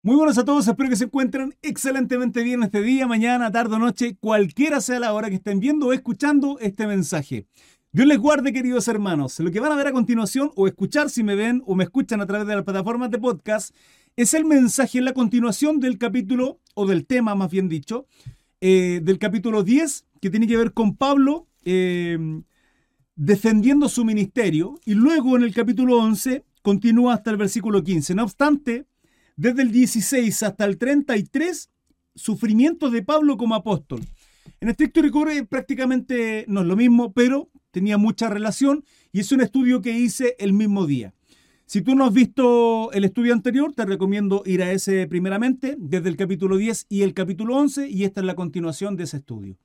[0.00, 3.78] Muy buenos a todos, espero que se encuentren excelentemente bien este día, mañana, tarde o
[3.80, 7.48] noche, cualquiera sea la hora que estén viendo o escuchando este mensaje.
[7.90, 9.40] Dios les guarde, queridos hermanos.
[9.40, 12.20] Lo que van a ver a continuación o escuchar si me ven o me escuchan
[12.20, 13.74] a través de las plataformas de podcast
[14.14, 18.06] es el mensaje en la continuación del capítulo, o del tema más bien dicho,
[18.60, 22.16] eh, del capítulo 10, que tiene que ver con Pablo eh,
[23.16, 28.14] defendiendo su ministerio, y luego en el capítulo 11 continúa hasta el versículo 15.
[28.14, 28.86] No obstante,
[29.38, 31.70] desde el 16 hasta el 33,
[32.16, 34.00] sufrimiento de Pablo como apóstol.
[34.60, 39.40] En estricto rigor prácticamente no es lo mismo, pero tenía mucha relación y es un
[39.40, 41.14] estudio que hice el mismo día.
[41.66, 46.08] Si tú no has visto el estudio anterior, te recomiendo ir a ese primeramente, desde
[46.08, 49.56] el capítulo 10 y el capítulo 11, y esta es la continuación de ese estudio.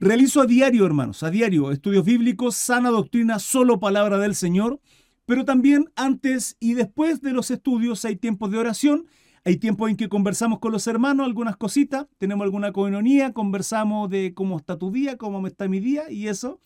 [0.00, 4.80] Realizo a diario, hermanos, a diario, estudios bíblicos, sana doctrina, solo palabra del Señor,
[5.26, 9.06] pero también antes y después de los estudios hay tiempos de oración,
[9.44, 14.34] hay tiempos en que conversamos con los hermanos algunas cositas, tenemos alguna coinonía, conversamos de
[14.34, 16.60] cómo está tu día, cómo está mi día y eso,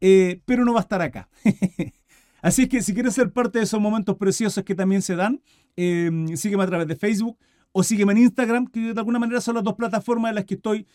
[0.00, 1.28] eh, pero no va a estar acá.
[2.42, 5.42] Así es que si quieres ser parte de esos momentos preciosos que también se dan,
[5.76, 7.38] eh, sígueme a través de Facebook
[7.72, 10.54] o sígueme en Instagram, que de alguna manera son las dos plataformas en las que
[10.54, 10.86] estoy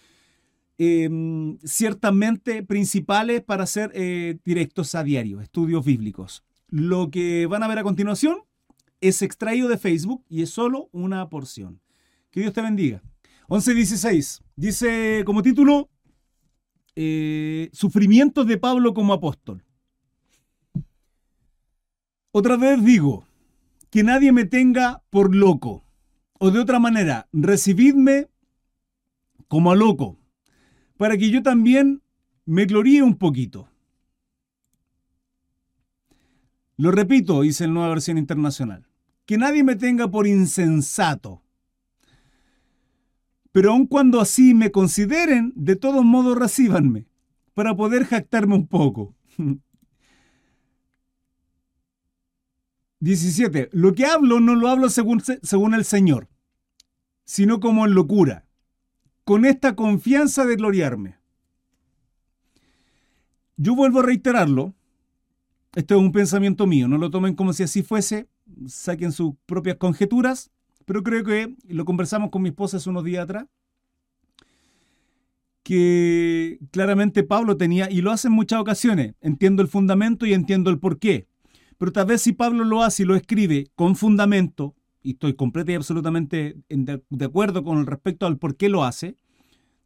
[0.77, 1.09] eh,
[1.63, 3.91] ciertamente principales para hacer
[4.43, 6.44] directos a diario, estudios bíblicos.
[6.67, 8.39] Lo que van a ver a continuación
[9.01, 11.81] es extraído de Facebook y es solo una porción.
[12.31, 13.01] Que Dios te bendiga.
[13.47, 15.89] 11.16 dice como título
[16.95, 19.63] eh, Sufrimientos de Pablo como apóstol.
[22.31, 23.25] Otra vez digo,
[23.89, 25.85] que nadie me tenga por loco.
[26.37, 28.27] O de otra manera, recibidme
[29.47, 30.19] como a loco,
[30.97, 32.01] para que yo también
[32.45, 33.69] me gloríe un poquito.
[36.77, 38.87] Lo repito, dice el nueva versión internacional,
[39.25, 41.41] que nadie me tenga por insensato.
[43.51, 47.07] Pero aun cuando así me consideren, de todos modos recíbanme,
[47.53, 49.15] para poder jactarme un poco.
[52.99, 53.69] 17.
[53.71, 56.27] Lo que hablo no lo hablo según, según el Señor,
[57.23, 58.45] sino como en locura,
[59.23, 61.17] con esta confianza de gloriarme.
[63.57, 64.75] Yo vuelvo a reiterarlo,
[65.75, 68.27] esto es un pensamiento mío, no lo tomen como si así fuese,
[68.65, 70.51] saquen sus propias conjeturas,
[70.85, 73.45] pero creo que lo conversamos con mi esposa hace unos días atrás,
[75.63, 80.69] que claramente Pablo tenía, y lo hace en muchas ocasiones, entiendo el fundamento y entiendo
[80.69, 81.27] el porqué,
[81.77, 85.73] pero tal vez si Pablo lo hace y lo escribe con fundamento, y estoy completamente
[85.73, 89.17] y absolutamente de acuerdo con respecto al por qué lo hace,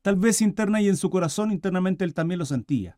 [0.02, 2.98] tal vez interna y en su corazón internamente él también lo sentía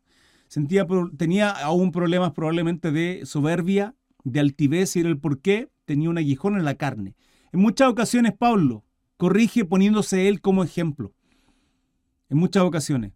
[0.52, 0.86] sentía,
[1.16, 6.18] tenía aún problemas probablemente de soberbia, de altivez y era el por qué tenía un
[6.18, 7.14] aguijón en la carne.
[7.52, 8.84] En muchas ocasiones Pablo
[9.16, 11.14] corrige poniéndose él como ejemplo.
[12.28, 13.12] En muchas ocasiones.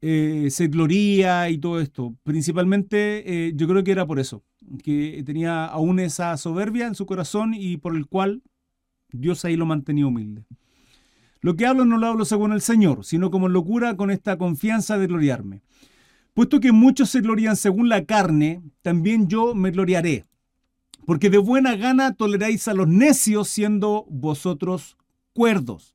[0.00, 2.16] Eh, se gloría y todo esto.
[2.22, 4.42] Principalmente eh, yo creo que era por eso,
[4.82, 8.42] que tenía aún esa soberbia en su corazón y por el cual
[9.10, 10.46] Dios ahí lo mantenía humilde.
[11.42, 14.96] Lo que hablo no lo hablo según el Señor, sino como locura con esta confianza
[14.96, 15.60] de gloriarme.
[16.34, 20.24] Puesto que muchos se glorían según la carne, también yo me gloriaré.
[21.06, 24.96] Porque de buena gana toleráis a los necios siendo vosotros
[25.32, 25.94] cuerdos.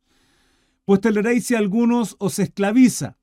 [0.86, 3.18] Pues toleráis si algunos os esclaviza,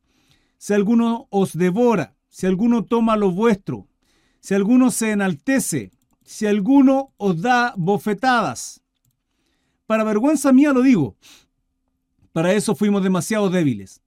[0.59, 3.88] si alguno os devora, si alguno toma lo vuestro,
[4.41, 5.91] si alguno se enaltece,
[6.22, 8.83] si alguno os da bofetadas.
[9.87, 11.16] Para vergüenza mía lo digo,
[12.33, 14.03] para eso fuimos demasiado débiles.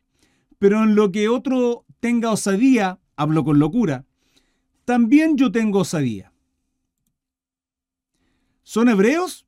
[0.59, 4.05] Pero en lo que otro tenga osadía, hablo con locura,
[4.85, 6.33] también yo tengo osadía.
[8.63, 9.45] ¿Son hebreos?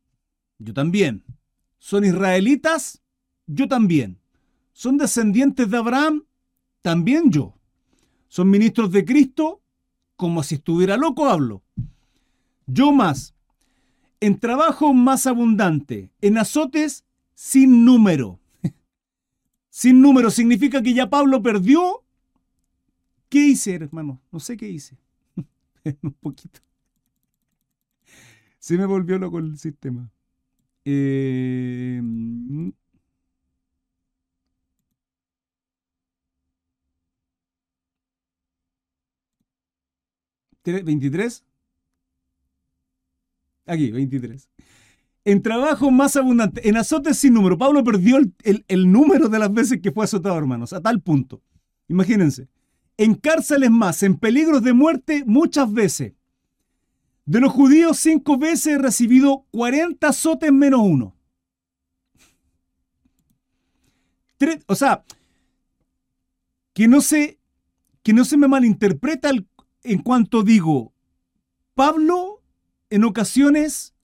[0.60, 1.24] Yo también.
[1.78, 3.02] ¿Son israelitas?
[3.48, 4.20] Yo también.
[4.74, 6.26] ¿Son descendientes de Abraham?
[6.82, 7.56] También yo.
[8.28, 9.62] ¿Son ministros de Cristo?
[10.16, 11.64] Como si estuviera loco hablo.
[12.68, 13.34] Yo más.
[14.20, 18.40] En trabajo más abundante, en azotes sin número.
[19.70, 22.04] sin número significa que ya Pablo perdió
[23.32, 24.22] ¿Qué hice, hermano?
[24.30, 24.98] No sé qué hice.
[26.04, 26.60] Un poquito.
[28.60, 30.12] Se me volvió loco el sistema.
[30.84, 32.02] Eh,
[40.66, 41.44] ¿23?
[43.66, 44.50] Aquí, 23.
[45.24, 47.58] En trabajo más abundante, en azotes sin número.
[47.58, 48.34] Pablo perdió el,
[48.68, 51.42] el número de las veces que fue azotado, hermanos, a tal punto.
[51.88, 52.50] Imagínense
[53.04, 56.14] en cárceles más, en peligros de muerte muchas veces.
[57.26, 61.16] De los judíos cinco veces he recibido 40 azotes menos uno.
[64.68, 65.04] o sea,
[66.74, 67.40] que no se,
[68.04, 69.32] que no se me malinterpreta
[69.84, 70.94] en cuanto digo,
[71.74, 72.44] Pablo
[72.92, 73.96] en ocasiones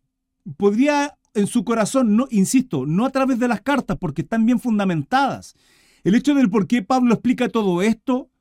[0.58, 4.60] podría en su corazón, no, insisto, no a través de las cartas, porque están bien
[4.60, 5.56] fundamentadas.
[6.04, 8.32] El hecho del por qué Pablo explica todo esto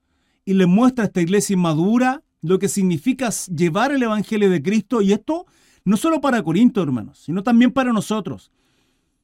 [0.47, 5.03] y le muestra a esta iglesia inmadura lo que significa llevar el Evangelio de Cristo,
[5.03, 5.47] y esto
[5.85, 8.53] no solo para Corinto, hermanos, sino también para nosotros.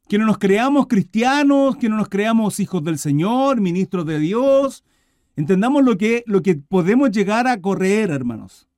[0.08, 4.84] Que no nos creamos cristianos, que no nos creamos hijos del Señor, ministros de Dios.
[5.36, 8.68] Entendamos lo que, lo que podemos llegar a correr, hermanos.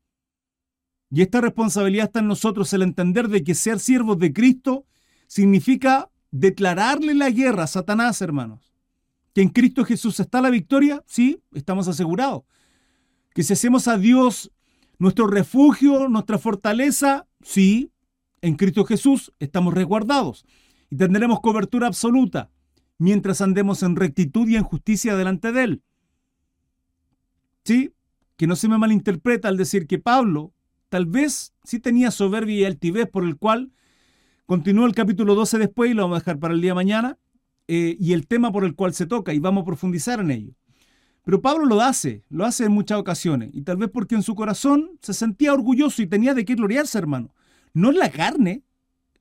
[1.11, 4.85] Y esta responsabilidad está en nosotros, el entender de que ser siervos de Cristo
[5.27, 8.74] significa declararle la guerra a Satanás, hermanos.
[9.35, 12.43] Que en Cristo Jesús está la victoria, sí, estamos asegurados.
[13.35, 14.53] Que si hacemos a Dios
[14.99, 17.91] nuestro refugio, nuestra fortaleza, sí,
[18.41, 20.45] en Cristo Jesús estamos resguardados
[20.91, 22.51] y tendremos cobertura absoluta
[22.99, 25.83] mientras andemos en rectitud y en justicia delante de Él.
[27.65, 27.93] Sí,
[28.37, 30.53] que no se me malinterpreta al decir que Pablo
[30.89, 33.73] tal vez sí tenía soberbia y altivez por el cual
[34.47, 37.19] continúa el capítulo 12 después y lo vamos a dejar para el día de mañana,
[37.69, 40.53] eh, y el tema por el cual se toca y vamos a profundizar en ello.
[41.25, 44.35] Pero Pablo lo hace, lo hace en muchas ocasiones, y tal vez porque en su
[44.35, 47.35] corazón se sentía orgulloso y tenía de qué gloriarse, hermano.
[47.73, 48.63] No en la carne,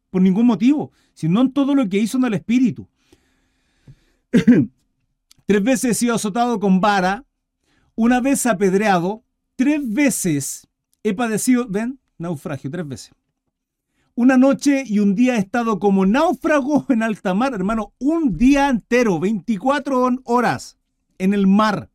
[0.10, 2.88] por ningún motivo, sino en todo lo que hizo en el espíritu.
[5.46, 7.26] tres veces he sido azotado con vara,
[7.96, 9.24] una vez apedreado,
[9.56, 10.68] tres veces
[11.04, 13.12] he padecido, ven, naufragio, tres veces.
[14.16, 18.70] Una noche y un día he estado como náufrago en alta mar, hermano, un día
[18.70, 20.78] entero, 24 horas
[21.18, 21.90] en el mar.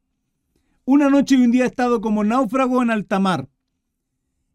[0.84, 3.48] Una noche y un día he estado como náufrago en alta mar.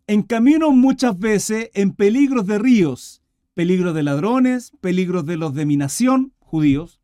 [0.07, 3.24] En camino muchas veces en peligros de ríos,
[3.54, 7.00] peligros de ladrones, peligros de los de mi nación, judíos,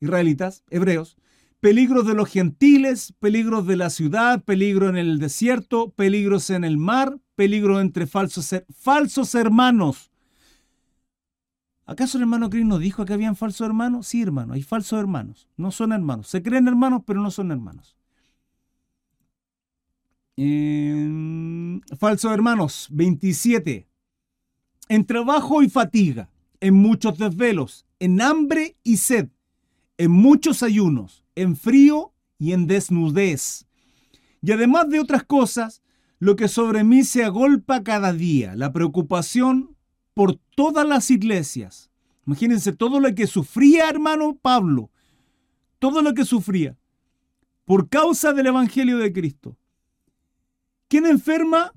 [0.00, 1.16] israelitas, hebreos,
[1.64, 6.76] peligros de los gentiles, peligros de la ciudad, peligro en el desierto, peligros en el
[6.76, 10.12] mar, peligro entre falsos, falsos hermanos.
[11.86, 14.06] ¿Acaso el hermano Cris nos dijo que habían falsos hermanos?
[14.08, 15.48] Sí, hermano, hay falsos hermanos.
[15.56, 16.28] No son hermanos.
[16.28, 17.96] Se creen hermanos, pero no son hermanos.
[21.98, 23.88] falsos hermanos, 27.
[24.90, 26.28] En trabajo y fatiga,
[26.60, 29.30] en muchos desvelos, en hambre y sed,
[29.96, 33.66] en muchos ayunos, en frío y en desnudez.
[34.42, 35.82] Y además de otras cosas,
[36.18, 39.76] lo que sobre mí se agolpa cada día, la preocupación
[40.14, 41.90] por todas las iglesias.
[42.26, 44.90] Imagínense todo lo que sufría, hermano Pablo,
[45.78, 46.76] todo lo que sufría
[47.64, 49.56] por causa del Evangelio de Cristo.
[50.88, 51.72] ¿Quién enferma?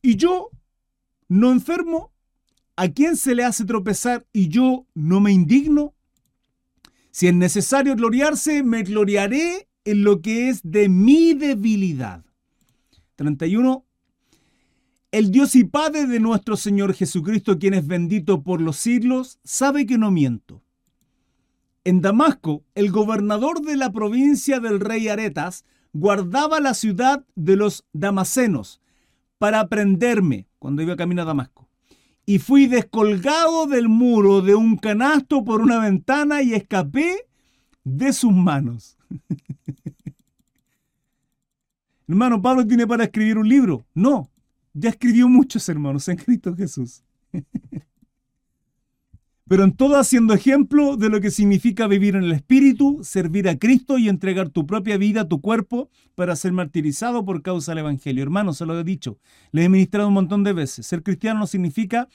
[0.00, 0.50] Y yo
[1.28, 2.12] no enfermo.
[2.76, 5.94] ¿A quién se le hace tropezar y yo no me indigno?
[7.14, 12.24] Si es necesario gloriarse, me gloriaré en lo que es de mi debilidad.
[13.14, 13.84] 31.
[15.12, 19.86] El Dios y Padre de nuestro Señor Jesucristo, quien es bendito por los siglos, sabe
[19.86, 20.60] que no miento.
[21.84, 27.84] En Damasco, el gobernador de la provincia del rey Aretas guardaba la ciudad de los
[27.92, 28.80] damasenos
[29.38, 31.63] para prenderme cuando iba camino a Damasco.
[32.26, 37.26] Y fui descolgado del muro de un canasto por una ventana y escapé
[37.84, 38.96] de sus manos.
[42.08, 43.86] Hermano, Pablo tiene para escribir un libro.
[43.94, 44.30] No,
[44.72, 47.02] ya escribió muchos hermanos en Cristo Jesús.
[49.46, 53.58] Pero en todo haciendo ejemplo de lo que significa vivir en el Espíritu, servir a
[53.58, 58.22] Cristo y entregar tu propia vida, tu cuerpo, para ser martirizado por causa del Evangelio.
[58.22, 59.18] Hermano, se lo he dicho,
[59.52, 60.86] le he ministrado un montón de veces.
[60.86, 62.08] Ser cristiano no significa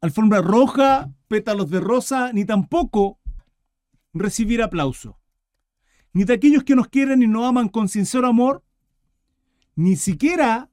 [0.00, 3.18] alfombra roja, pétalos de rosa, ni tampoco
[4.14, 5.18] recibir aplauso.
[6.14, 8.64] Ni de aquellos que nos quieren y nos aman con sincero amor,
[9.76, 10.70] ni siquiera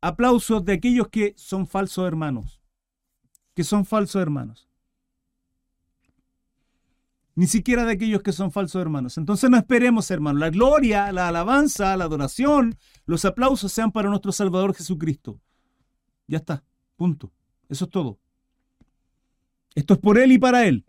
[0.00, 2.62] aplausos de aquellos que son falsos hermanos.
[3.54, 4.71] Que son falsos hermanos
[7.34, 9.16] ni siquiera de aquellos que son falsos hermanos.
[9.18, 14.32] Entonces no esperemos, hermanos, la gloria, la alabanza, la adoración, los aplausos sean para nuestro
[14.32, 15.40] Salvador Jesucristo.
[16.26, 16.62] Ya está,
[16.96, 17.32] punto.
[17.68, 18.18] Eso es todo.
[19.74, 20.84] Esto es por Él y para Él.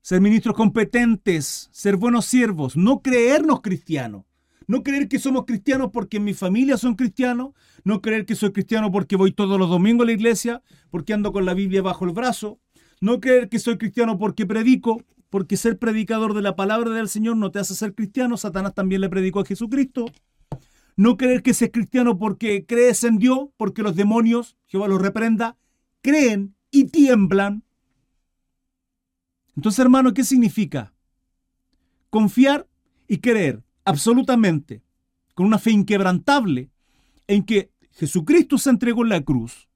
[0.00, 4.24] Ser ministros competentes, ser buenos siervos, no creernos cristianos.
[4.66, 7.54] No creer que somos cristianos porque en mi familia son cristianos,
[7.84, 11.32] no creer que soy cristiano porque voy todos los domingos a la iglesia, porque ando
[11.32, 12.60] con la Biblia bajo el brazo,
[13.00, 17.36] no creer que soy cristiano porque predico, porque ser predicador de la palabra del Señor
[17.36, 18.36] no te hace ser cristiano.
[18.36, 20.06] Satanás también le predicó a Jesucristo.
[20.96, 25.56] No creer que seas cristiano porque crees en Dios, porque los demonios, Jehová los reprenda,
[26.02, 27.62] creen y tiemblan.
[29.54, 30.92] Entonces, hermano, ¿qué significa?
[32.10, 32.66] confiar
[33.06, 34.82] y creer absolutamente,
[35.34, 36.70] con una fe inquebrantable,
[37.26, 39.68] en que Jesucristo se entregó en la cruz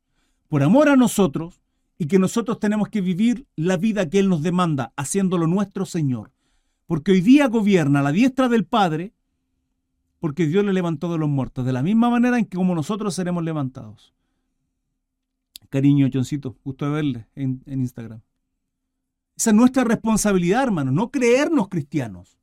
[0.49, 1.62] por amor a nosotros
[2.03, 6.33] y que nosotros tenemos que vivir la vida que Él nos demanda, haciéndolo nuestro Señor.
[6.89, 9.15] Porque hoy día gobierna la diestra del Padre,
[10.19, 13.15] porque Dios le levantó de los muertos, de la misma manera en que como nosotros
[13.15, 14.13] seremos levantados.
[15.69, 18.21] Cariño, Johncito, gusto de verle en, en Instagram.
[19.37, 22.37] Esa es nuestra responsabilidad, hermano, no creernos cristianos.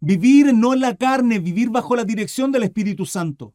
[0.00, 3.52] Vivir no en la carne, vivir bajo la dirección del Espíritu Santo.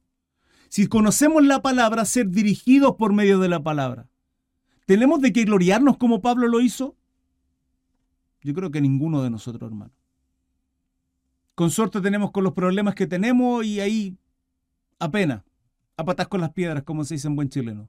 [0.67, 4.07] Si conocemos la palabra, ser dirigidos por medio de la palabra.
[4.89, 6.95] ¿Tenemos de qué gloriarnos como Pablo lo hizo?
[8.41, 9.93] Yo creo que ninguno de nosotros, hermano.
[11.53, 14.17] Con suerte tenemos con los problemas que tenemos y ahí
[14.97, 15.43] apenas,
[15.95, 17.87] a patas con las piedras, como se dice en buen chileno.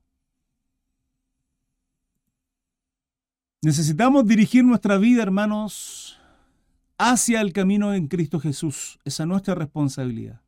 [3.62, 6.20] Necesitamos dirigir nuestra vida, hermanos,
[6.98, 9.00] hacia el camino en Cristo Jesús.
[9.06, 10.42] Esa es nuestra responsabilidad.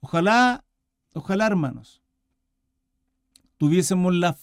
[0.00, 0.66] Ojalá,
[1.14, 2.02] ojalá, hermanos,
[3.56, 4.36] tuviésemos la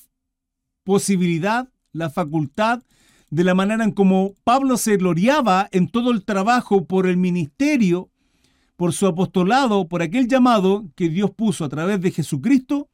[0.86, 2.84] posibilidad, la facultad,
[3.30, 8.10] de la manera en como Pablo se gloriaba en todo el trabajo por el ministerio,
[8.77, 12.88] por su apostolado, por aquel llamado que Dios puso a través de Jesucristo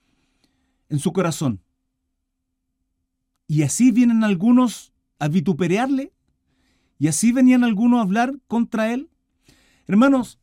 [0.89, 1.61] en su corazón.
[3.47, 6.13] Y así vienen algunos a vituperearle,
[6.97, 9.09] y así venían algunos a hablar contra él.
[9.87, 10.39] Hermanos,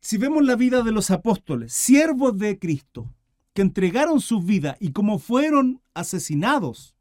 [0.00, 3.08] si vemos la vida de los apóstoles, siervos de Cristo,
[3.54, 6.94] que entregaron sus vidas y como fueron asesinados.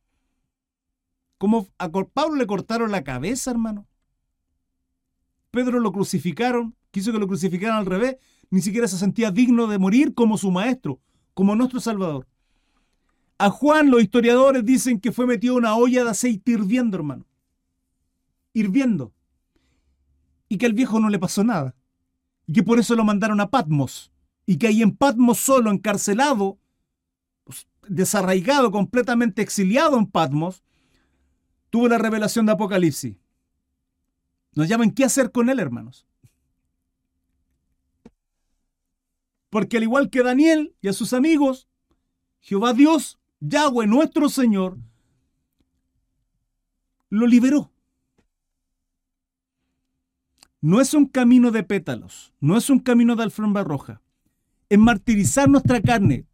[1.39, 3.87] Como a Pablo le cortaron la cabeza, hermano.
[5.51, 8.17] Pedro lo crucificaron, quiso que lo crucificaran al revés,
[8.49, 11.01] ni siquiera se sentía digno de morir como su maestro,
[11.33, 12.27] como nuestro Salvador.
[13.39, 17.25] A Juan los historiadores dicen que fue metido en una olla de aceite hirviendo, hermano.
[18.53, 19.11] Hirviendo.
[20.47, 21.75] Y que al viejo no le pasó nada.
[22.45, 24.12] Y que por eso lo mandaron a Patmos
[24.45, 26.59] y que ahí en Patmos solo, encarcelado,
[27.43, 30.63] pues, desarraigado, completamente exiliado en Patmos,
[31.69, 33.15] tuvo la revelación de Apocalipsis.
[34.55, 36.05] Nos llaman qué hacer con él, hermanos.
[39.49, 41.67] Porque al igual que Daniel y a sus amigos,
[42.39, 44.77] Jehová Dios, Yahweh, nuestro Señor,
[47.09, 47.71] lo liberó.
[50.59, 54.03] No es un camino de pétalos, no es un camino de alfombra roja
[54.73, 56.25] en martirizar nuestra carne.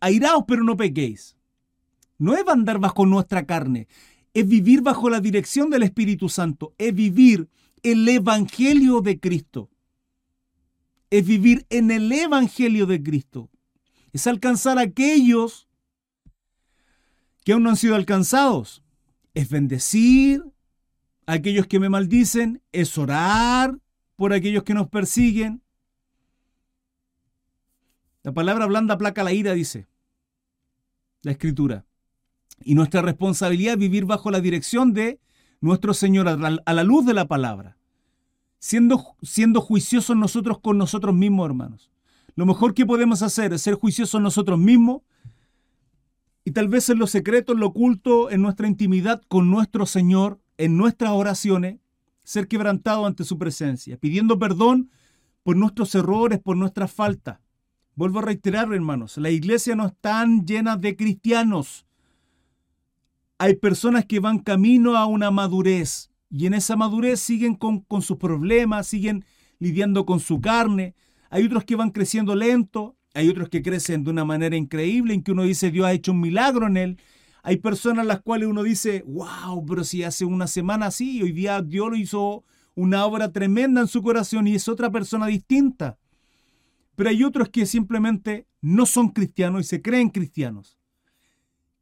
[0.00, 1.36] Airaos, pero no pequéis.
[2.16, 3.86] No es andar bajo nuestra carne,
[4.32, 7.50] es vivir bajo la dirección del Espíritu Santo, es vivir
[7.82, 9.68] el Evangelio de Cristo.
[11.10, 13.50] Es vivir en el Evangelio de Cristo.
[14.14, 15.68] Es alcanzar a aquellos
[17.44, 18.82] que aún no han sido alcanzados.
[19.34, 20.42] Es bendecir
[21.26, 23.78] a aquellos que me maldicen, es orar
[24.16, 25.63] por aquellos que nos persiguen,
[28.24, 29.86] la palabra blanda placa la ira, dice
[31.22, 31.84] la escritura.
[32.62, 35.20] Y nuestra responsabilidad es vivir bajo la dirección de
[35.60, 37.76] nuestro Señor a la luz de la palabra,
[38.58, 41.90] siendo, siendo juiciosos nosotros con nosotros mismos, hermanos.
[42.34, 45.02] Lo mejor que podemos hacer es ser juiciosos nosotros mismos
[46.44, 50.40] y tal vez en lo secreto, en lo oculto, en nuestra intimidad con nuestro Señor,
[50.56, 51.78] en nuestras oraciones,
[52.22, 54.90] ser quebrantado ante su presencia, pidiendo perdón
[55.42, 57.43] por nuestros errores, por nuestras faltas
[57.96, 61.86] Vuelvo a reiterar, hermanos, la iglesia no está llena de cristianos.
[63.38, 68.02] Hay personas que van camino a una madurez y en esa madurez siguen con, con
[68.02, 69.24] sus problemas, siguen
[69.60, 70.94] lidiando con su carne.
[71.30, 75.22] Hay otros que van creciendo lento, hay otros que crecen de una manera increíble en
[75.22, 76.98] que uno dice Dios ha hecho un milagro en él.
[77.44, 81.62] Hay personas las cuales uno dice, wow, pero si hace una semana así, hoy día
[81.62, 82.42] Dios lo hizo
[82.74, 85.98] una obra tremenda en su corazón y es otra persona distinta.
[86.96, 90.78] Pero hay otros que simplemente no son cristianos y se creen cristianos.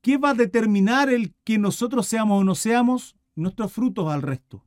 [0.01, 3.17] ¿Qué va a determinar el que nosotros seamos o no seamos?
[3.35, 4.65] Nuestros frutos al resto.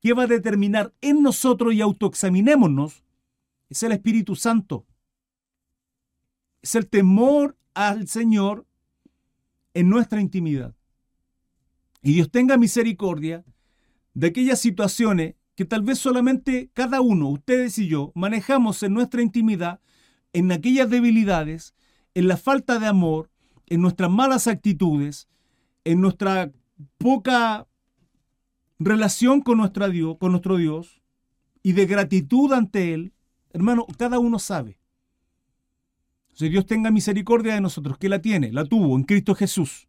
[0.00, 3.02] ¿Qué va a determinar en nosotros y autoexaminémonos?
[3.68, 4.86] Es el Espíritu Santo.
[6.62, 8.66] Es el temor al Señor
[9.74, 10.74] en nuestra intimidad.
[12.02, 13.44] Y Dios tenga misericordia
[14.14, 19.22] de aquellas situaciones que tal vez solamente cada uno, ustedes y yo, manejamos en nuestra
[19.22, 19.80] intimidad,
[20.32, 21.74] en aquellas debilidades,
[22.14, 23.28] en la falta de amor,
[23.66, 25.26] en nuestras malas actitudes,
[25.82, 26.52] en nuestra
[26.96, 27.66] poca
[28.78, 31.02] relación con, nuestra Dios, con nuestro Dios
[31.64, 33.12] y de gratitud ante Él,
[33.52, 34.78] hermano, cada uno sabe.
[36.34, 39.88] Si Dios tenga misericordia de nosotros, que la tiene, la tuvo en Cristo Jesús.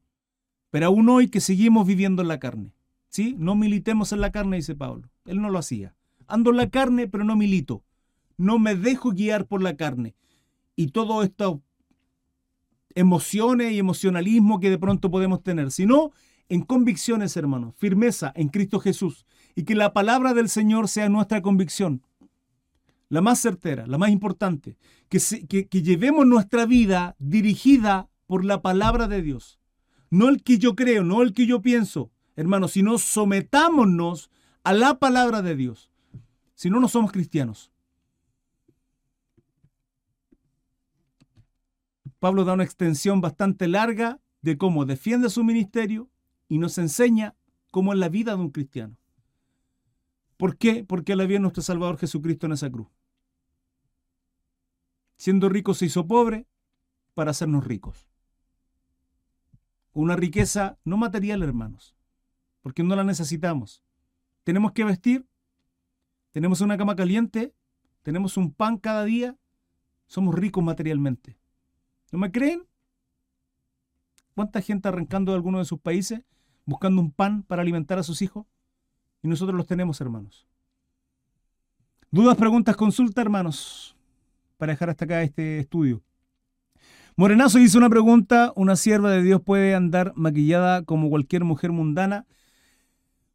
[0.72, 2.74] Pero aún hoy que seguimos viviendo en la carne.
[3.10, 3.36] ¿sí?
[3.38, 5.96] No militemos en la carne, dice Pablo Él no lo hacía.
[6.28, 7.84] Ando en la carne, pero no milito.
[8.38, 10.16] No me dejo guiar por la carne.
[10.76, 11.62] Y todo esto
[12.96, 16.12] emociones y emocionalismo que de pronto podemos tener, sino
[16.50, 21.42] en convicciones, hermanos, firmeza en Cristo Jesús y que la palabra del Señor sea nuestra
[21.42, 22.02] convicción,
[23.08, 24.78] la más certera, la más importante,
[25.10, 29.60] que, que, llevemos nuestra vida dirigida por la palabra de Dios,
[30.10, 34.30] no el que yo creo, no el que yo pienso, hermanos, sino sometámonos
[34.64, 35.90] a la palabra de Dios,
[36.56, 37.72] si no, no somos cristianos.
[42.20, 46.10] Pablo da una extensión bastante larga de cómo defiende su ministerio
[46.50, 47.36] y nos enseña
[47.72, 48.98] cómo es la vida de un cristiano.
[50.36, 50.84] ¿Por qué?
[50.84, 52.88] Porque la vio nuestro Salvador Jesucristo en esa cruz.
[55.18, 56.48] Siendo rico se hizo pobre
[57.14, 58.10] para hacernos ricos.
[59.92, 61.96] Una riqueza no material, hermanos,
[62.62, 63.84] porque no la necesitamos.
[64.50, 65.28] Tenemos que vestir,
[66.32, 67.54] tenemos una cama caliente,
[68.02, 69.38] tenemos un pan cada día,
[70.08, 71.38] somos ricos materialmente.
[72.12, 72.64] ¿No me creen?
[74.34, 76.22] ¿Cuánta gente arrancando de alguno de sus países
[76.66, 78.48] buscando un pan para alimentar a sus hijos?
[79.22, 80.48] Y nosotros los tenemos, hermanos.
[82.10, 83.96] Dudas, preguntas, consulta, hermanos,
[84.58, 86.02] para dejar hasta acá este estudio.
[87.16, 92.26] Morenazo hizo una pregunta, ¿una sierva de Dios puede andar maquillada como cualquier mujer mundana?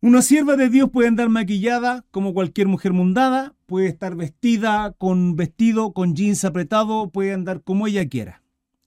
[0.05, 5.35] Una sierva de Dios puede andar maquillada como cualquier mujer mundana, puede estar vestida con
[5.35, 8.43] vestido, con jeans apretado, puede andar como ella quiera.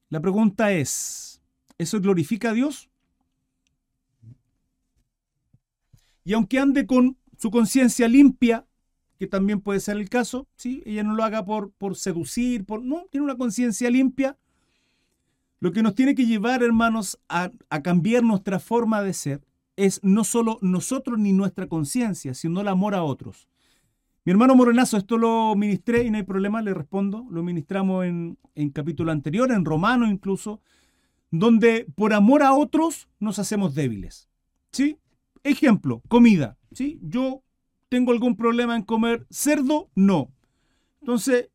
[0.09, 1.41] La pregunta es,
[1.79, 2.91] ¿eso glorifica a Dios?
[6.23, 8.67] Y aunque ande con su conciencia limpia,
[9.17, 10.83] que también puede ser el caso, ¿sí?
[10.85, 14.37] ella no lo haga por, por seducir, por, no, tiene una conciencia limpia.
[15.61, 19.46] Lo que nos tiene que llevar, hermanos, a, a cambiar nuestra forma de ser
[19.77, 23.47] es no solo nosotros ni nuestra conciencia, sino el amor a otros.
[24.25, 27.25] Mi hermano Morenazo, esto lo ministré y no hay problema, le respondo.
[27.31, 30.59] Lo ministramos en, en capítulo anterior, en Romano incluso,
[31.31, 34.27] donde por amor a otros nos hacemos débiles.
[34.71, 34.97] ¿Sí?
[35.43, 36.57] Ejemplo, comida.
[36.73, 36.99] ¿Sí?
[37.01, 37.43] Yo
[37.87, 40.33] tengo algún problema en comer cerdo, no.
[40.99, 41.49] Entonces,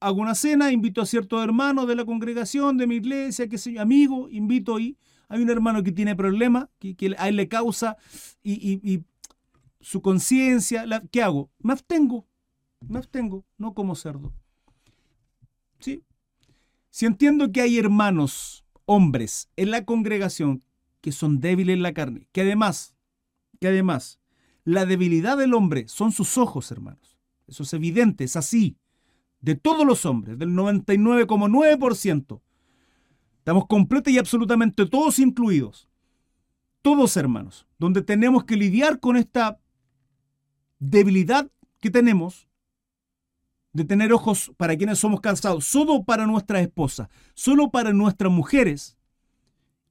[0.00, 3.76] hago una cena, invito a ciertos hermanos de la congregación, de mi iglesia, que soy
[3.78, 4.96] amigo, invito y
[5.34, 7.96] hay un hermano que tiene problemas, que, a él le causa
[8.42, 9.04] y, y
[9.80, 11.50] su conciencia, ¿qué hago?
[11.58, 12.26] Me abstengo,
[12.80, 14.32] me abstengo, no como cerdo.
[15.80, 16.02] ¿Sí?
[16.90, 20.62] Si entiendo que hay hermanos, hombres, en la congregación
[21.00, 22.94] que son débiles en la carne, que además,
[23.60, 24.20] que además,
[24.64, 27.18] la debilidad del hombre son sus ojos, hermanos.
[27.46, 28.78] Eso es evidente, es así.
[29.40, 32.40] De todos los hombres, del 99,9%.
[33.44, 35.86] Estamos completos y absolutamente todos incluidos.
[36.80, 39.60] Todos hermanos, donde tenemos que lidiar con esta
[40.78, 42.48] debilidad que tenemos
[43.74, 48.96] de tener ojos para quienes somos casados, solo para nuestras esposas, solo para nuestras mujeres.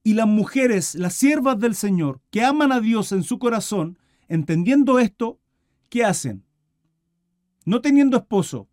[0.02, 4.98] Y las mujeres, las siervas del Señor, que aman a Dios en su corazón, entendiendo
[4.98, 5.38] esto,
[5.90, 6.42] ¿qué hacen?
[7.64, 8.66] No teniendo esposo,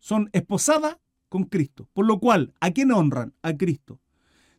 [0.00, 0.98] son esposadas
[1.30, 1.88] con Cristo.
[1.94, 3.32] Por lo cual, ¿a quién honran?
[3.40, 4.01] A Cristo.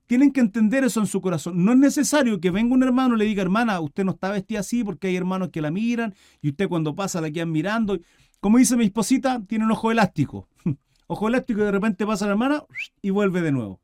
[0.05, 1.63] Tienen que entender eso en su corazón.
[1.63, 4.59] No es necesario que venga un hermano y le diga, hermana, usted no está vestida
[4.59, 7.97] así porque hay hermanos que la miran y usted cuando pasa la quedan mirando.
[8.39, 10.49] Como dice mi esposita, tiene un ojo elástico.
[11.07, 12.63] ojo elástico y de repente pasa la hermana
[13.01, 13.79] y vuelve de nuevo.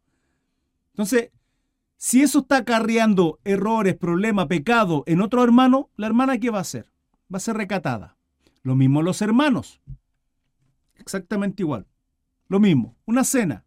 [0.91, 1.31] Entonces,
[1.95, 6.61] si eso está acarreando errores, problemas, pecado en otro hermano, la hermana ¿qué va a
[6.61, 6.91] hacer?
[7.33, 8.17] Va a ser recatada.
[8.61, 9.81] Lo mismo los hermanos.
[10.95, 11.87] Exactamente igual.
[12.47, 12.97] Lo mismo.
[13.05, 13.63] Una cena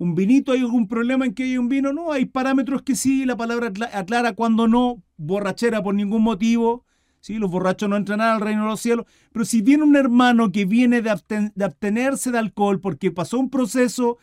[0.00, 1.92] un vinito, ¿hay algún problema en que haya un vino?
[1.92, 6.86] No, hay parámetros que sí, la palabra aclara cuando no, borrachera por ningún motivo,
[7.20, 7.34] ¿sí?
[7.34, 10.64] los borrachos no entran al reino de los cielos, pero si viene un hermano que
[10.64, 14.16] viene de, abstenerse de alcohol porque pasó un proceso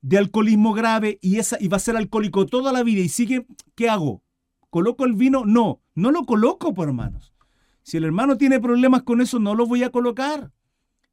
[0.00, 3.46] de alcoholismo grave y, esa, y va a ser alcohólico toda la vida y sigue,
[3.74, 4.22] ¿qué hago?
[4.70, 5.44] ¿Coloco el vino?
[5.44, 7.34] No, no lo coloco, por hermanos.
[7.82, 10.52] Si el hermano tiene problemas con eso, no lo voy a colocar.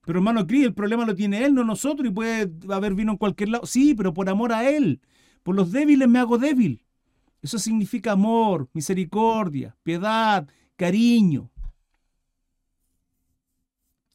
[0.05, 3.17] Pero hermano Cris, el problema lo tiene él, no nosotros, y puede haber vino en
[3.17, 3.65] cualquier lado.
[3.65, 5.01] Sí, pero por amor a él.
[5.43, 6.85] Por los débiles me hago débil.
[7.41, 11.49] Eso significa amor, misericordia, piedad, cariño.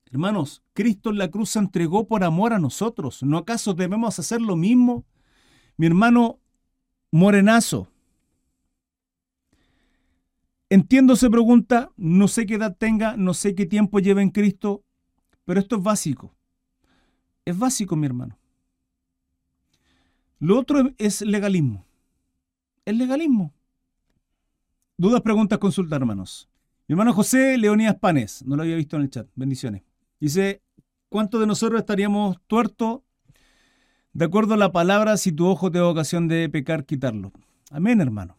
[0.06, 3.22] Hermanos, Cristo en la cruz se entregó por amor a nosotros.
[3.22, 5.04] ¿No acaso debemos hacer lo mismo?
[5.76, 6.38] Mi hermano
[7.10, 7.88] Morenazo.
[10.70, 14.83] Entiendo, se pregunta, no sé qué edad tenga, no sé qué tiempo lleva en Cristo,
[15.44, 16.34] pero esto es básico.
[17.44, 18.38] Es básico, mi hermano.
[20.38, 21.84] Lo otro es legalismo.
[22.84, 23.52] El legalismo.
[24.96, 26.48] Dudas, preguntas, consulta, hermanos.
[26.86, 29.82] Mi hermano José Leonidas Panes, no lo había visto en el chat, bendiciones.
[30.20, 30.62] Dice,
[31.08, 33.00] ¿cuántos de nosotros estaríamos tuertos
[34.12, 37.32] de acuerdo a la palabra si tu ojo te da ocasión de pecar, quitarlo?
[37.70, 38.36] Amén, hermano.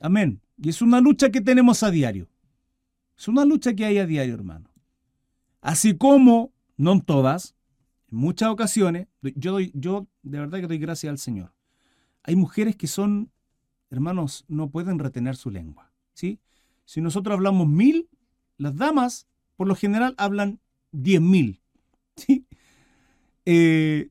[0.00, 0.40] Amén.
[0.56, 2.28] Y es una lucha que tenemos a diario.
[3.16, 4.67] Es una lucha que hay a diario, hermano.
[5.60, 7.54] Así como, no en todas,
[8.10, 11.52] en muchas ocasiones, yo, doy, yo de verdad que doy gracias al Señor.
[12.22, 13.30] Hay mujeres que son,
[13.90, 15.92] hermanos, no pueden retener su lengua.
[16.14, 16.40] ¿sí?
[16.84, 18.08] Si nosotros hablamos mil,
[18.56, 20.60] las damas, por lo general, hablan
[20.92, 21.60] diez mil.
[22.16, 22.46] ¿sí?
[23.44, 24.10] Eh,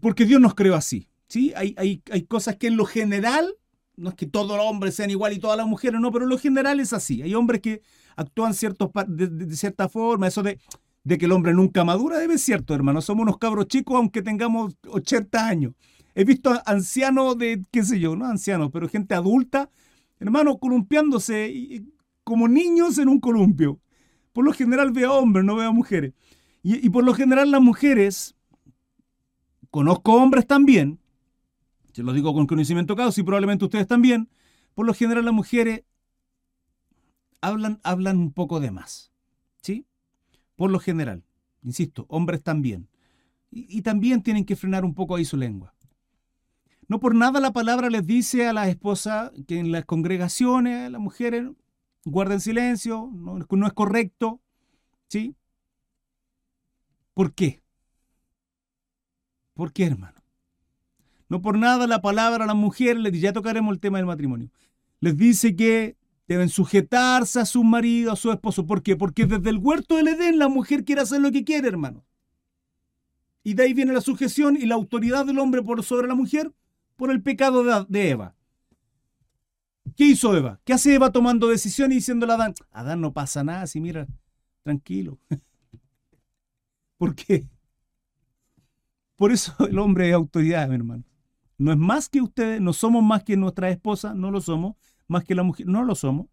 [0.00, 1.08] porque Dios nos creó así.
[1.28, 1.52] ¿sí?
[1.54, 3.54] Hay, hay, hay cosas que en lo general
[3.96, 6.30] no es que todos los hombres sean igual y todas las mujeres, no, pero en
[6.30, 7.22] lo general es así.
[7.22, 7.82] Hay hombres que
[8.16, 10.58] actúan ciertos, de, cierta forma, eso de,
[11.04, 13.00] de, que el hombre nunca madura, debe ser cierto, hermano.
[13.00, 15.74] Somos unos cabros chicos aunque tengamos 80 años.
[16.14, 19.70] He visto ancianos de, qué sé yo, no ancianos, pero gente adulta,
[20.20, 21.82] hermano, columpiándose
[22.24, 23.78] como niños en un columpio.
[24.32, 26.12] Por lo general veo hombres, no veo mujeres.
[26.62, 28.34] Y, y por lo general las mujeres,
[29.70, 31.01] conozco hombres también,
[31.92, 34.28] se lo digo con conocimiento causa y probablemente ustedes también,
[34.74, 35.84] por lo general las mujeres
[37.40, 39.12] hablan, hablan un poco de más.
[39.60, 39.86] ¿Sí?
[40.56, 41.24] Por lo general.
[41.62, 42.88] Insisto, hombres también.
[43.50, 45.74] Y, y, también tienen que frenar un poco ahí su lengua.
[46.88, 51.00] No por nada la palabra les dice a las esposas que en las congregaciones las
[51.00, 51.50] mujeres
[52.04, 54.40] guarden silencio, no, no es correcto.
[55.08, 55.36] ¿Sí?
[57.14, 57.62] ¿Por qué?
[59.54, 60.21] ¿Por qué, hermano?
[61.32, 64.50] No por nada la palabra a las mujeres, ya tocaremos el tema del matrimonio,
[65.00, 65.96] les dice que
[66.28, 68.66] deben sujetarse a su marido, a su esposo.
[68.66, 68.96] ¿Por qué?
[68.96, 72.04] Porque desde el huerto del Edén la mujer quiere hacer lo que quiere, hermano.
[73.42, 76.52] Y de ahí viene la sujeción y la autoridad del hombre por sobre la mujer
[76.96, 78.34] por el pecado de Eva.
[79.96, 80.60] ¿Qué hizo Eva?
[80.64, 82.54] ¿Qué hace Eva tomando decisiones y diciéndole a Adán?
[82.72, 84.06] Adán no pasa nada, si mira,
[84.64, 85.18] tranquilo.
[86.98, 87.46] ¿Por qué?
[89.16, 91.04] Por eso el hombre es autoridad, mi hermano.
[91.62, 94.74] No es más que ustedes, no somos más que nuestra esposa, no lo somos,
[95.06, 96.26] más que la mujer, no lo somos.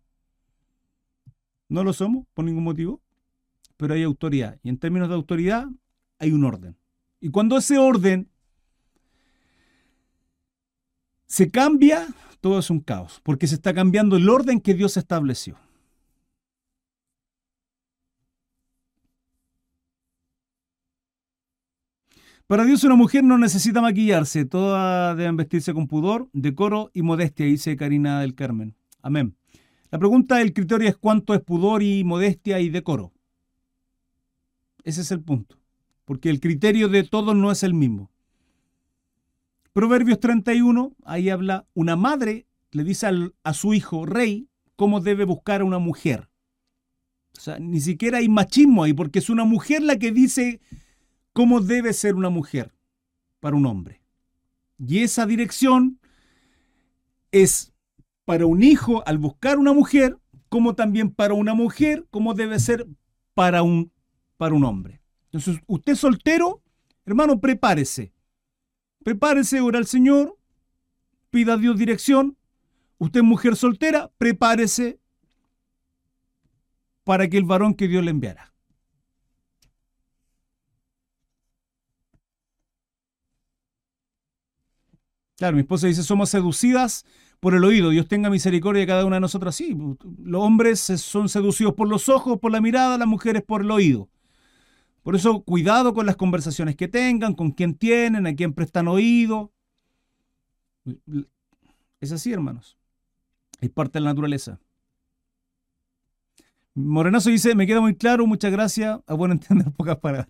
[1.67, 2.99] No lo somos por ningún motivo,
[3.77, 4.59] pero hay autoridad.
[4.63, 5.67] Y en términos de autoridad,
[6.17, 6.75] hay un orden.
[7.21, 8.27] Y cuando ese orden
[11.27, 12.07] se cambia,
[12.41, 15.59] todo es un caos, porque se está cambiando el orden que Dios estableció.
[22.49, 27.45] Para Dios una mujer no necesita maquillarse, todas deben vestirse con pudor, decoro y modestia,
[27.45, 28.73] dice Karina del Carmen.
[29.03, 29.35] Amén.
[29.91, 33.13] La pregunta del criterio es cuánto es pudor y modestia y decoro.
[34.83, 35.59] Ese es el punto,
[36.05, 38.09] porque el criterio de todos no es el mismo.
[39.71, 45.61] Proverbios 31, ahí habla, una madre le dice a su hijo rey cómo debe buscar
[45.61, 46.29] a una mujer.
[47.37, 50.61] O sea, ni siquiera hay machismo ahí, porque es una mujer la que dice
[51.39, 52.75] cómo debe ser una mujer
[53.39, 54.01] para un hombre.
[54.77, 55.97] Y esa dirección
[57.31, 57.71] es
[58.25, 60.17] para un hijo al buscar una mujer,
[60.49, 62.85] como también para una mujer, como debe ser
[63.35, 63.89] para un,
[64.35, 65.01] para un hombre.
[65.31, 66.61] Entonces, usted soltero,
[67.05, 68.11] hermano, prepárese.
[69.05, 70.37] Prepárese, ora al Señor,
[71.29, 72.35] pida a Dios dirección.
[72.97, 74.99] Usted mujer soltera, prepárese
[77.05, 78.49] para que el varón que Dios le enviará.
[85.39, 87.05] Claro, mi esposa dice, somos seducidas
[87.39, 87.91] por el oído.
[87.91, 89.55] Dios tenga misericordia de cada una de nosotras.
[89.55, 89.73] Sí,
[90.21, 94.09] los hombres son seducidos por los ojos, por la mirada, las mujeres por el oído.
[95.01, 99.53] Por eso, cuidado con las conversaciones que tengan, con quién tienen, a quién prestan oído.
[102.01, 102.77] Es así, hermanos.
[103.61, 104.59] Es parte de la naturaleza.
[106.73, 108.99] Morenazo dice, me queda muy claro, muchas gracias.
[109.07, 110.27] A bueno entender pocas palabras.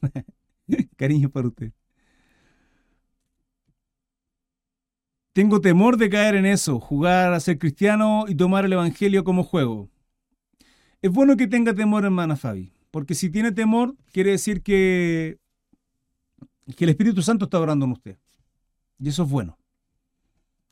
[0.98, 1.72] Cariño para usted.
[5.33, 9.43] Tengo temor de caer en eso, jugar a ser cristiano y tomar el Evangelio como
[9.43, 9.89] juego.
[11.01, 15.37] Es bueno que tenga temor, hermana Fabi, porque si tiene temor, quiere decir que,
[16.77, 18.17] el Espíritu Santo está orando en usted.
[18.99, 19.57] Y eso es bueno.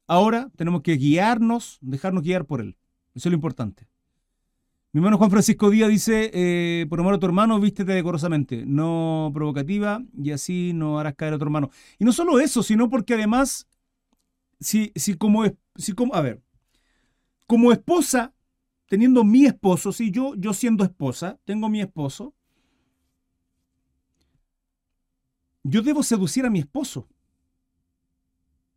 [0.07, 2.77] Ahora tenemos que guiarnos, dejarnos guiar por Él.
[3.13, 3.87] Eso es lo importante.
[4.91, 9.29] Mi hermano Juan Francisco Díaz dice, eh, por amor a tu hermano, vístete decorosamente, no
[9.33, 11.69] provocativa, y así no harás caer a tu hermano.
[11.99, 13.67] Y no solo eso, sino porque además
[14.59, 15.43] si, si como,
[15.75, 16.41] si como, a ver,
[17.47, 18.33] como esposa,
[18.87, 22.33] teniendo mi esposo, si yo, yo siendo esposa, tengo mi esposo,
[25.63, 27.07] yo debo seducir a mi esposo.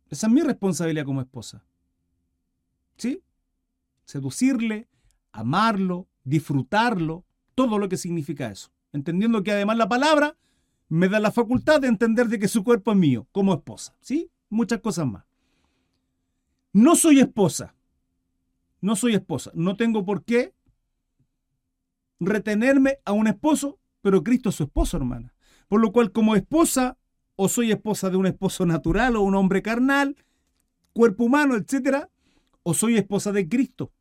[0.09, 1.63] Esa es mi responsabilidad como esposa.
[2.97, 3.23] ¿Sí?
[4.03, 4.89] Seducirle,
[5.31, 8.71] amarlo, disfrutarlo, todo lo que significa eso.
[8.91, 10.37] Entendiendo que además la palabra
[10.89, 14.29] me da la facultad de entender de que su cuerpo es mío como esposa, ¿sí?
[14.49, 15.30] Muchas cosas más.
[16.73, 17.75] No soy esposa.
[18.79, 19.51] No soy esposa.
[19.53, 20.53] No tengo por qué
[22.19, 25.33] retenerme a un esposo, pero Cristo es su esposo, hermana.
[25.67, 26.97] Por lo cual, como esposa,
[27.35, 30.15] o soy esposa de un esposo natural o un hombre carnal,
[30.93, 32.09] cuerpo humano, etcétera,
[32.63, 33.91] o soy esposa de Cristo.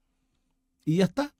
[0.85, 1.35] Y ya está.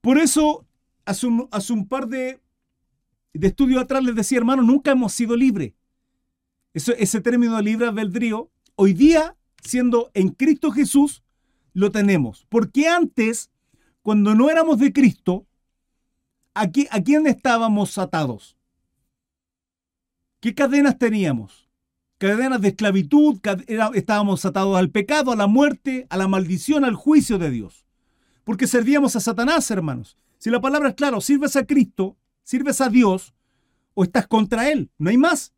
[0.00, 0.66] Por eso,
[1.04, 2.40] hace un, hace un par de,
[3.34, 5.74] de estudios atrás les decía, hermano, nunca hemos sido libres.
[6.72, 11.24] Ese término libre albedrío, hoy día, siendo en Cristo Jesús,
[11.72, 12.46] lo tenemos.
[12.48, 13.50] Porque antes,
[14.02, 15.46] cuando no éramos de Cristo,
[16.54, 18.56] ¿a, quién estábamos atados?
[20.40, 21.68] ¿Qué cadenas teníamos?
[22.18, 23.40] Cadenas de esclavitud,
[23.94, 27.84] estábamos atados al pecado, a la muerte, a la maldición, al juicio de Dios.
[28.44, 30.16] Porque servíamos a Satanás, hermanos.
[30.38, 33.34] Si la palabra es clara, sirves a Cristo, sirves a Dios,
[33.94, 35.52] o estás contra Él, no hay más.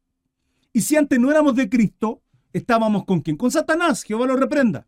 [0.72, 2.22] Y si antes no éramos de Cristo,
[2.52, 3.36] estábamos con quién?
[3.36, 4.86] Con Satanás, Jehová lo reprenda.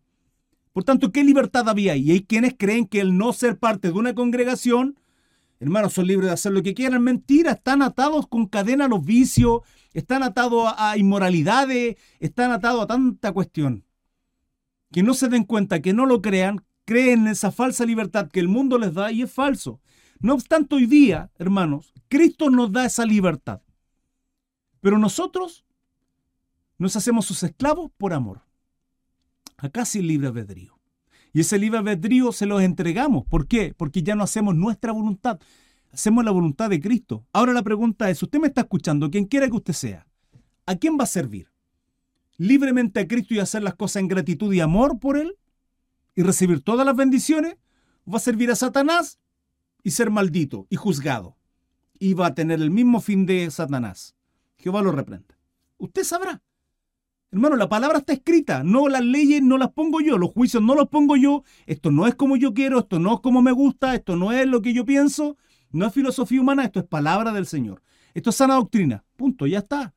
[0.73, 1.97] Por tanto, ¿qué libertad había?
[1.97, 4.99] Y hay quienes creen que el no ser parte de una congregación,
[5.59, 7.03] hermanos, son libres de hacer lo que quieran.
[7.03, 12.87] Mentira, están atados con cadena a los vicios, están atados a, inmoralidades, están atados a
[12.87, 13.85] tanta cuestión.
[14.93, 18.41] Que no se den cuenta, que no lo crean, creen en esa falsa libertad que
[18.41, 19.81] el mundo les da y es falso.
[20.21, 23.63] No obstante, hoy día, hermanos, Cristo nos da esa libertad.
[24.81, 25.65] Pero nosotros
[26.81, 28.41] nos hacemos sus esclavos por amor.
[29.59, 30.79] Acá sí libre albedrío.
[31.33, 33.27] Y ese libre albedrío se los entregamos.
[33.27, 33.75] ¿Por qué?
[33.77, 35.39] Porque ya no hacemos nuestra voluntad,
[35.93, 37.27] hacemos la voluntad de Cristo.
[37.33, 40.07] Ahora la pregunta es, usted me está escuchando, quien quiera que usted sea,
[40.65, 41.53] ¿a quién va a servir?
[42.39, 45.37] ¿Libremente a Cristo y hacer las cosas en gratitud y amor por Él?
[46.17, 47.57] ¿Y recibir todas las bendiciones?
[48.07, 49.21] ¿O va a servir a Satanás
[49.83, 51.37] y ser maldito y juzgado?
[51.99, 54.17] Y va a tener el mismo fin de Satanás.
[54.57, 55.39] Jehová lo reprenda.
[55.77, 56.43] Usted sabrá.
[57.33, 60.75] Hermano, la palabra está escrita, no las leyes no las pongo yo, los juicios no
[60.75, 63.95] los pongo yo, esto no es como yo quiero, esto no es como me gusta,
[63.95, 65.37] esto no es lo que yo pienso,
[65.71, 67.83] no es filosofía humana, esto es palabra del Señor.
[68.15, 69.95] Esto es sana doctrina, punto, ya está.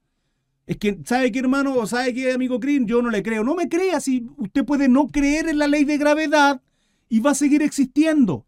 [0.67, 1.73] Es que, ¿sabe qué, hermano?
[1.73, 2.85] ¿O sabe qué, amigo Crin?
[2.85, 3.43] Yo no le creo.
[3.43, 6.61] No me crea si usted puede no creer en la ley de gravedad
[7.09, 8.45] y va a seguir existiendo.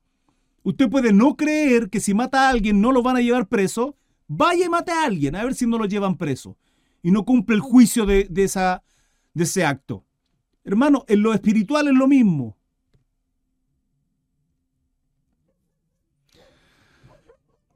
[0.62, 3.98] Usted puede no creer que si mata a alguien no lo van a llevar preso.
[4.28, 6.56] Vaya y mate a alguien, a ver si no lo llevan preso
[7.06, 8.82] y no cumple el juicio de, esa,
[9.36, 10.04] de ese acto.
[10.64, 12.58] Hermano, en lo espiritual es lo mismo.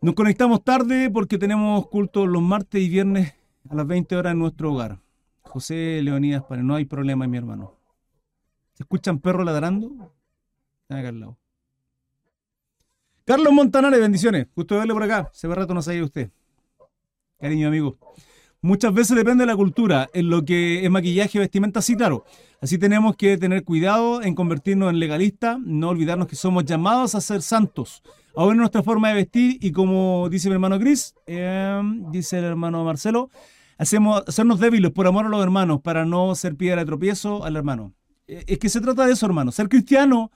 [0.02, 3.36] Nos conectamos tarde porque tenemos culto los martes y viernes
[3.70, 4.98] a las 20 horas en nuestro hogar.
[5.44, 7.76] José Leonidas para no hay problema, mi hermano.
[8.74, 10.12] ¿Se escuchan perros ladrando?
[10.82, 11.38] Están acá al lado.
[13.26, 14.48] Carlos Montanare, bendiciones.
[14.56, 15.30] Gusto verle por acá.
[15.34, 16.32] Se ve rato no sabía usted.
[17.40, 18.00] Cariño, amigo.
[18.62, 20.10] Muchas veces depende de la cultura.
[20.14, 22.26] En lo que es maquillaje, vestimenta, sí, claro.
[22.62, 27.22] Así tenemos que tener cuidado en convertirnos en legalistas, no olvidarnos que somos llamados a
[27.22, 28.04] ser santos.
[28.36, 32.84] Ahora nuestra forma de vestir y como dice mi hermano Chris, em, dice el hermano
[32.84, 33.30] Marcelo,
[33.78, 37.56] hacemos hacernos débiles por amor a los hermanos para no ser piedra de tropiezo al
[37.56, 37.94] hermano.
[38.28, 39.54] E, es que se trata de eso, hermano.
[39.54, 40.32] Ser cristiano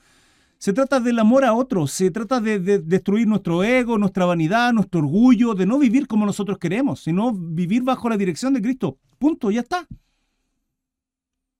[0.63, 5.01] se trata del amor a otros, se trata de, destruir nuestro ego, nuestra vanidad, nuestro
[5.01, 8.97] orgullo, de no vivir como nosotros queremos, sino vivir bajo la dirección de Cristo.
[9.19, 9.85] Punto, ya está.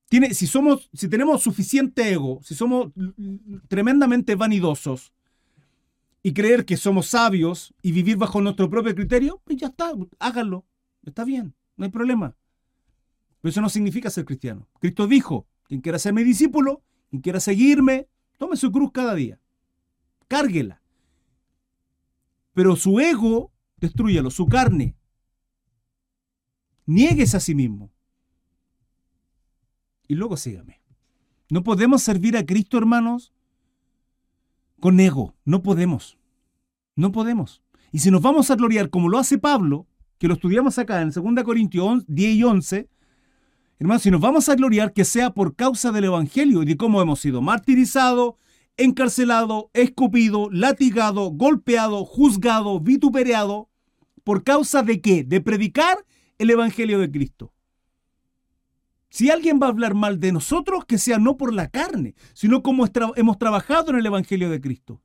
[0.08, 2.92] Tiene, si, somos, si tenemos suficiente ego, si somos
[3.68, 5.12] tremendamente vanidosos
[6.22, 10.64] y creer que somos sabios y vivir bajo nuestro propio criterio, pues ya está, háganlo,
[11.04, 12.38] está bien, no hay problema.
[13.42, 14.66] Pero eso no significa ser cristiano.
[14.80, 19.40] Cristo dijo, quien quiera ser mi discípulo, quien quiera seguirme, Tome su cruz cada día.
[20.28, 20.82] Cárguela.
[22.52, 24.96] Pero su ego, destruyalo, su carne.
[26.86, 27.90] Niéguese a sí mismo.
[30.06, 30.80] Y luego sígame.
[31.50, 33.32] No podemos servir a Cristo, hermanos,
[34.80, 35.34] con ego.
[35.44, 36.18] No podemos.
[36.96, 37.62] No podemos.
[37.90, 39.86] Y si nos vamos a gloriar como lo hace Pablo,
[40.18, 42.88] que lo estudiamos acá en 2 Corintios 10 y 11,
[43.78, 47.02] Hermanos, si nos vamos a gloriar, que sea por causa del Evangelio y de cómo
[47.02, 48.34] hemos sido martirizados,
[48.76, 53.68] encarcelados, escupido, latigado, golpeado, juzgado, vituperado.
[54.22, 55.24] ¿Por causa de qué?
[55.24, 56.04] De predicar
[56.38, 57.52] el Evangelio de Cristo.
[59.10, 62.62] Si alguien va a hablar mal de nosotros, que sea no por la carne, sino
[62.62, 62.84] como
[63.16, 65.02] hemos trabajado en el Evangelio de Cristo.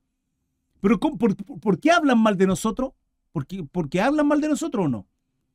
[0.82, 2.94] Pero por, qué hablan mal de nosotros?
[3.32, 5.08] ¿Por ¿Por qué hablan mal de nosotros o no?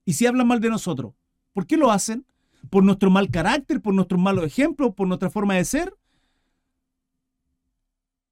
[0.04, 1.14] Y si hablan mal de nosotros,
[1.52, 2.26] ¿por qué lo hacen?
[2.70, 5.94] Por nuestro mal carácter, por nuestros malos ejemplos, por nuestra forma de ser.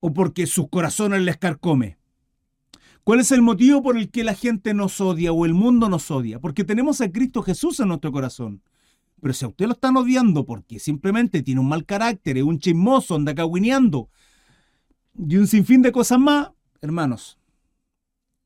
[0.05, 1.97] o porque sus corazones les carcome?
[3.05, 6.11] ¿Cuál es el motivo por el que la gente nos odia o el mundo nos
[6.11, 6.41] odia?
[6.41, 8.63] Porque tenemos a Cristo Jesús en nuestro corazón.
[9.21, 12.59] Pero si a usted lo están odiando porque simplemente tiene un mal carácter, es un
[12.59, 14.09] chismoso, anda cagüineando
[15.17, 17.39] y un sinfín de cosas más, hermanos,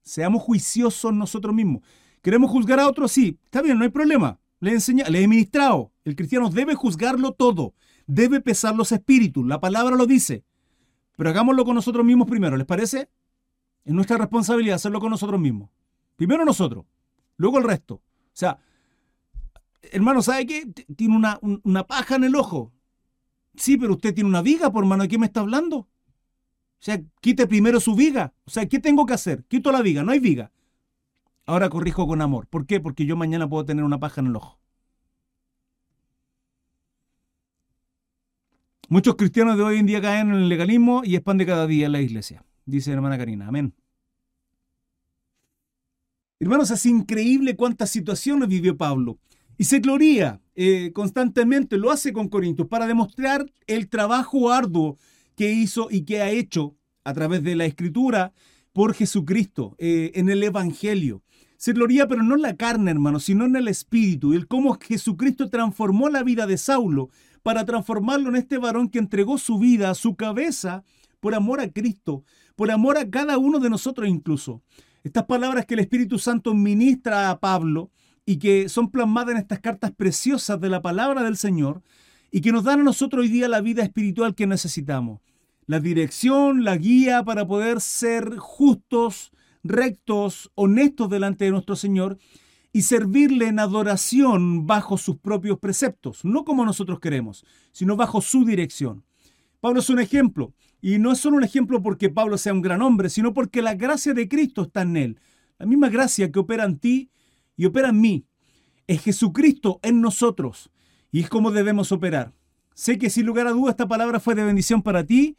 [0.03, 1.83] seamos juiciosos nosotros mismos.
[2.21, 3.13] ¿Queremos juzgar a otros?
[3.13, 4.39] Sí, está bien, no hay problema.
[4.61, 5.93] Le he enseñado, le he ministrado.
[6.05, 7.75] El cristiano debe juzgarlo todo,
[8.07, 10.45] debe pesar los espíritus, la palabra lo dice.
[11.17, 13.09] Pero hagámoslo con nosotros mismos primero, ¿les parece?
[13.85, 15.71] Es nuestra responsabilidad hacerlo con nosotros mismos.
[16.17, 16.85] Primero nosotros,
[17.37, 17.95] luego el resto.
[17.95, 18.59] O sea,
[19.83, 20.67] hermano, ¿sabe qué?
[20.97, 22.73] Tiene una, una paja en el ojo.
[23.57, 25.77] Sí, pero usted tiene una viga, por hermano, ¿de qué me está hablando?
[25.79, 25.89] O
[26.79, 28.35] sea, quite primero su viga.
[28.45, 29.45] O sea, ¿qué tengo que hacer?
[29.45, 30.53] Quito la viga, no hay viga.
[31.47, 32.47] Ahora corrijo con amor.
[32.49, 32.81] ¿Por qué?
[32.81, 34.59] Porque yo mañana puedo tener una paja en el ojo.
[38.89, 41.67] Muchos cristianos de hoy en día caen en el legalismo y es pan de cada
[41.67, 43.49] día en la iglesia dice hermana Karina.
[43.49, 43.73] Amén.
[46.39, 49.19] Hermanos, es increíble cuántas situaciones vivió Pablo.
[49.57, 54.99] Y se gloría eh, constantemente, lo hace con Corintios, para demostrar el trabajo arduo
[55.35, 58.35] que hizo y que ha hecho a través de la escritura
[58.75, 61.23] por Jesucristo eh, en el Evangelio.
[61.57, 64.33] Se gloría, pero no en la carne, hermanos, sino en el Espíritu.
[64.33, 67.11] Y el cómo Jesucristo transformó la vida de Saulo
[67.43, 70.85] para transformarlo en este varón que entregó su vida, su cabeza,
[71.21, 72.25] por amor a Cristo,
[72.57, 74.63] por amor a cada uno de nosotros incluso.
[75.05, 77.91] Estas palabras que el Espíritu Santo ministra a Pablo
[78.25, 81.83] y que son plasmadas en estas cartas preciosas de la palabra del Señor
[82.33, 85.21] y que nos dan a nosotros hoy día la vida espiritual que necesitamos.
[85.67, 89.33] La dirección, la guía para poder ser justos,
[89.69, 92.19] rectos, honestos delante de nuestro Señor
[92.73, 98.45] y servirle en adoración bajo sus propios preceptos, no como nosotros queremos, sino bajo su
[98.45, 99.05] dirección.
[99.61, 100.53] Pablo es un ejemplo.
[100.81, 103.75] Y no es solo un ejemplo porque Pablo sea un gran hombre, sino porque la
[103.75, 105.21] gracia de Cristo está en él.
[105.59, 107.11] La misma gracia que opera en ti
[107.57, 108.25] y opera en mí.
[108.87, 110.71] Es Jesucristo en nosotros.
[111.11, 112.33] Y es como debemos operar.
[112.75, 115.37] Sé que sin lugar a duda esta palabra fue de bendición para ti.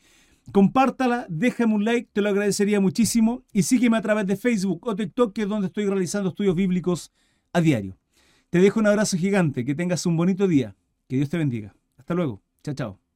[0.51, 3.43] Compártala, déjame un like, te lo agradecería muchísimo.
[3.51, 7.11] Y sígueme a través de Facebook o TikTok, que es donde estoy realizando estudios bíblicos
[7.53, 7.97] a diario.
[8.49, 10.75] Te dejo un abrazo gigante, que tengas un bonito día.
[11.07, 11.75] Que Dios te bendiga.
[11.97, 12.41] Hasta luego.
[12.63, 13.06] Chao, chao.